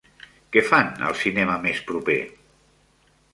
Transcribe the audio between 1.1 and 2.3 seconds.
cinema més proper